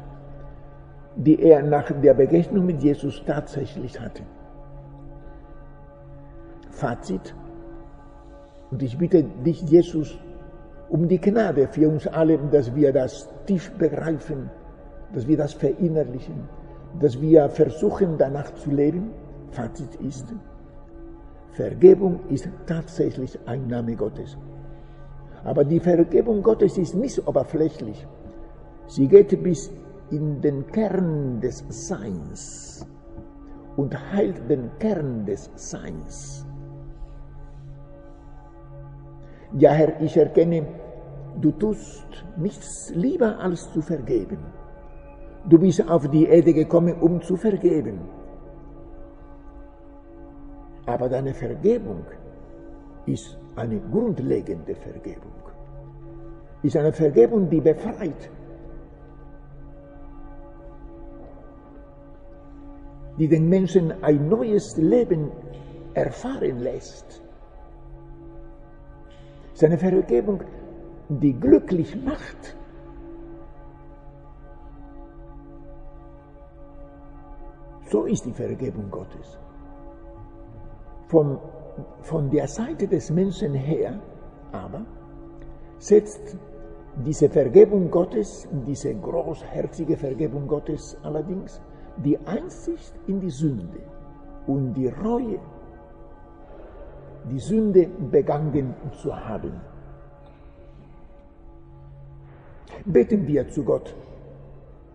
die 1.16 1.40
er 1.42 1.62
nach 1.62 1.90
der 1.90 2.14
Begegnung 2.14 2.66
mit 2.66 2.82
Jesus 2.82 3.22
tatsächlich 3.24 4.00
hatte? 4.00 4.22
Fazit. 6.70 7.34
Und 8.70 8.82
ich 8.82 8.96
bitte 8.96 9.22
dich, 9.22 9.62
Jesus, 9.62 10.18
um 10.92 11.08
die 11.08 11.18
Gnade 11.18 11.68
für 11.68 11.88
uns 11.88 12.06
alle, 12.06 12.36
dass 12.50 12.74
wir 12.74 12.92
das 12.92 13.26
tief 13.46 13.72
begreifen, 13.78 14.50
dass 15.14 15.26
wir 15.26 15.38
das 15.38 15.54
verinnerlichen, 15.54 16.46
dass 17.00 17.18
wir 17.18 17.48
versuchen, 17.48 18.18
danach 18.18 18.52
zu 18.54 18.70
leben. 18.70 19.10
Fazit 19.52 19.94
ist, 19.96 20.26
Vergebung 21.52 22.20
ist 22.28 22.46
tatsächlich 22.66 23.38
ein 23.46 23.66
Name 23.68 23.96
Gottes. 23.96 24.36
Aber 25.44 25.64
die 25.64 25.80
Vergebung 25.80 26.42
Gottes 26.42 26.76
ist 26.76 26.94
nicht 26.94 27.26
oberflächlich. 27.26 28.06
Sie 28.86 29.08
geht 29.08 29.42
bis 29.42 29.70
in 30.10 30.42
den 30.42 30.66
Kern 30.66 31.40
des 31.40 31.64
Seins 31.70 32.86
und 33.76 33.96
heilt 34.12 34.48
den 34.48 34.70
Kern 34.78 35.24
des 35.24 35.50
Seins. 35.56 36.46
Ja, 39.54 39.72
Herr, 39.72 40.00
ich 40.00 40.16
erkenne, 40.16 40.66
du 41.40 41.50
tust 41.52 42.24
nichts 42.36 42.92
lieber 42.94 43.38
als 43.38 43.72
zu 43.72 43.80
vergeben. 43.82 44.38
Du 45.48 45.58
bist 45.58 45.88
auf 45.88 46.08
die 46.08 46.26
Erde 46.26 46.52
gekommen, 46.52 47.00
um 47.00 47.20
zu 47.20 47.36
vergeben. 47.36 48.00
Aber 50.86 51.08
deine 51.08 51.34
Vergebung 51.34 52.04
ist 53.06 53.38
eine 53.56 53.80
grundlegende 53.80 54.74
Vergebung. 54.74 55.32
Ist 56.62 56.76
eine 56.76 56.92
Vergebung, 56.92 57.48
die 57.50 57.60
befreit. 57.60 58.30
Die 63.18 63.28
den 63.28 63.48
Menschen 63.48 63.92
ein 64.02 64.28
neues 64.28 64.76
Leben 64.76 65.30
erfahren 65.94 66.60
lässt. 66.60 67.22
Seine 69.54 69.76
Vergebung, 69.76 70.40
die 71.20 71.32
glücklich 71.32 71.96
macht. 72.04 72.56
So 77.90 78.04
ist 78.04 78.24
die 78.24 78.32
Vergebung 78.32 78.90
Gottes. 78.90 79.38
Von, 81.08 81.38
von 82.00 82.30
der 82.30 82.48
Seite 82.48 82.88
des 82.88 83.10
Menschen 83.10 83.54
her 83.54 84.00
aber 84.52 84.84
setzt 85.78 86.36
diese 87.04 87.28
Vergebung 87.28 87.90
Gottes, 87.90 88.48
diese 88.66 88.94
großherzige 88.94 89.96
Vergebung 89.96 90.46
Gottes 90.46 90.96
allerdings, 91.02 91.60
die 92.04 92.18
Einsicht 92.26 92.94
in 93.06 93.20
die 93.20 93.30
Sünde 93.30 93.80
und 94.46 94.74
die 94.74 94.88
Reue 94.88 95.38
die 97.30 97.38
Sünde 97.38 97.88
begangen 98.10 98.74
zu 99.00 99.14
haben. 99.14 99.60
Beten 102.84 103.26
wir 103.26 103.48
zu 103.48 103.64
Gott, 103.64 103.94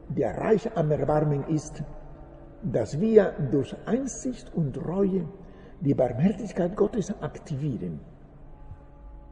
der 0.10 0.38
reich 0.38 0.70
am 0.76 0.92
Erbarmen 0.92 1.44
ist, 1.48 1.84
dass 2.64 3.00
wir 3.00 3.34
durch 3.52 3.76
Einsicht 3.86 4.54
und 4.54 4.78
Reue 4.86 5.28
die 5.80 5.94
Barmherzigkeit 5.94 6.76
Gottes 6.76 7.14
aktivieren. 7.22 8.00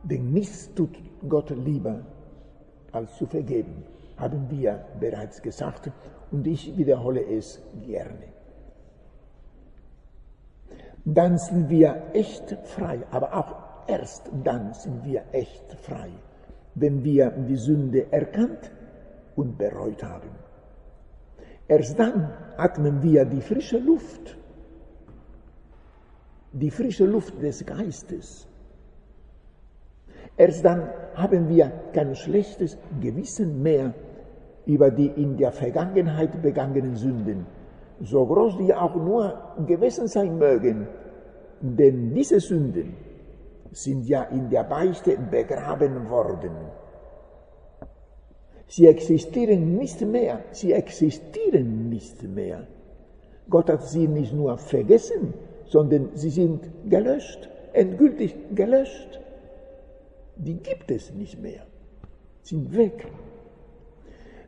Denn 0.04 0.32
nichts 0.32 0.74
tut 0.76 0.98
Gott 1.28 1.50
lieber, 1.50 2.06
als 2.92 3.16
zu 3.18 3.26
vergeben, 3.26 3.84
haben 4.18 4.50
wir 4.50 4.86
bereits 5.00 5.42
gesagt 5.42 5.92
und 6.32 6.46
ich 6.48 6.78
wiederhole 6.78 7.26
es 7.26 7.62
gerne 7.86 8.36
dann 11.06 11.38
sind 11.38 11.70
wir 11.70 12.02
echt 12.14 12.58
frei. 12.64 13.00
Aber 13.12 13.34
auch 13.34 13.56
erst 13.88 14.30
dann 14.44 14.74
sind 14.74 15.06
wir 15.06 15.24
echt 15.32 15.72
frei, 15.84 16.10
wenn 16.76 17.04
wir 17.04 17.32
die 17.32 17.56
Sünde 17.56 18.12
erkannt 18.12 18.72
und 19.36 19.58
bereut 19.58 20.04
haben. 20.04 20.30
Erst 21.68 21.98
dann 21.98 22.32
atmen 22.58 23.02
wir 23.02 23.26
die 23.26 23.42
frische 23.42 23.80
Luft, 23.80 24.38
die 26.52 26.70
frische 26.70 27.06
Luft 27.06 27.42
des 27.42 27.66
Geistes. 27.66 28.48
Erst 30.38 30.64
dann 30.64 30.90
haben 31.16 31.50
wir 31.50 31.72
kein 31.94 32.16
schlechtes 32.16 32.78
Gewissen 33.02 33.64
mehr 33.64 33.94
über 34.66 34.92
die 34.92 35.08
in 35.08 35.38
der 35.38 35.52
Vergangenheit 35.52 36.42
begangenen 36.42 36.96
Sünden 36.96 37.46
so 38.02 38.26
groß 38.26 38.58
die 38.58 38.74
auch 38.74 38.96
nur 38.96 39.34
gewesen 39.66 40.08
sein 40.08 40.38
mögen, 40.38 40.88
denn 41.62 42.14
diese 42.14 42.40
Sünden 42.40 42.94
sind 43.76 44.08
ja 44.08 44.24
in 44.24 44.50
der 44.50 44.64
Beichte 44.64 45.18
begraben 45.18 46.10
worden. 46.10 46.52
Sie 48.68 48.88
existieren 48.88 49.78
nicht 49.78 50.00
mehr, 50.02 50.40
sie 50.52 50.72
existieren 50.72 51.90
nicht 51.90 52.24
mehr. 52.24 52.68
Gott 53.50 53.70
hat 53.70 53.84
sie 53.84 54.08
nicht 54.08 54.34
nur 54.34 54.58
vergessen, 54.58 55.34
sondern 55.66 56.10
sie 56.14 56.30
sind 56.30 56.62
gelöscht, 56.90 57.50
endgültig 57.74 58.36
gelöscht. 58.56 59.20
Die 60.38 60.56
gibt 60.56 60.90
es 60.90 61.14
nicht 61.14 61.42
mehr, 61.42 61.66
sind 62.42 62.76
weg. 62.76 63.08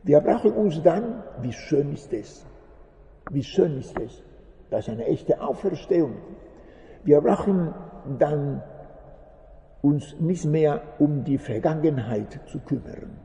Wir 0.04 0.20
brauchen 0.20 0.52
uns 0.52 0.82
dann, 0.82 1.22
wie 1.42 1.52
schön 1.52 1.92
ist 1.92 2.12
es, 2.14 2.46
wie 3.30 3.44
schön 3.44 3.78
ist 3.78 3.94
es, 4.00 4.22
das 4.70 4.88
ist 4.88 4.88
eine 4.88 5.04
echte 5.04 5.40
Auferstehung. 5.40 6.14
Wir 7.04 7.20
brauchen 7.20 7.74
dann 8.18 8.62
uns 9.82 10.16
nicht 10.18 10.44
mehr 10.44 10.82
um 10.98 11.24
die 11.24 11.38
Vergangenheit 11.38 12.40
zu 12.46 12.58
kümmern. 12.60 13.18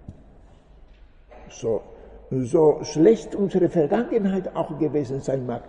So, 1.49 1.81
so 2.29 2.83
schlecht 2.83 3.35
unsere 3.35 3.69
Vergangenheit 3.69 4.55
auch 4.55 4.77
gewesen 4.77 5.19
sein 5.21 5.45
mag, 5.45 5.63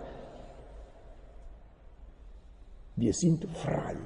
wir 2.97 3.13
sind 3.13 3.45
frei. 3.57 3.97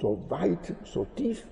So 0.00 0.18
weit, 0.28 0.74
so 0.84 1.06
tief, 1.14 1.46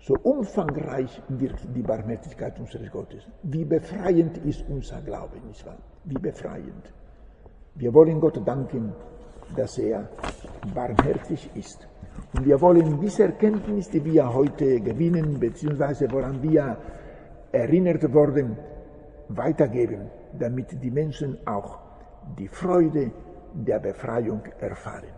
so 0.00 0.14
umfangreich 0.22 1.22
wirkt 1.28 1.66
die 1.74 1.82
Barmherzigkeit 1.82 2.58
unseres 2.58 2.90
Gottes. 2.90 3.26
Wie 3.42 3.64
befreiend 3.64 4.38
ist 4.38 4.64
unser 4.68 5.00
Glaube, 5.02 5.38
nicht 5.46 5.64
wahr? 5.64 5.78
Wie 6.04 6.18
befreiend. 6.18 6.92
Wir 7.74 7.92
wollen 7.94 8.20
Gott 8.20 8.40
danken, 8.46 8.92
dass 9.56 9.78
er 9.78 10.08
barmherzig 10.74 11.50
ist. 11.54 11.86
Und 12.34 12.44
wir 12.44 12.60
wollen 12.60 13.00
diese 13.00 13.24
Erkenntnis, 13.24 13.88
die 13.88 14.04
wir 14.04 14.32
heute 14.32 14.80
gewinnen, 14.80 15.38
beziehungsweise 15.38 16.10
woran 16.10 16.42
wir 16.42 16.76
erinnert 17.52 18.12
worden, 18.12 18.56
weitergeben, 19.28 20.10
damit 20.38 20.82
die 20.82 20.90
Menschen 20.90 21.38
auch 21.46 21.78
die 22.38 22.48
Freude 22.48 23.10
der 23.54 23.78
Befreiung 23.78 24.42
erfahren. 24.60 25.17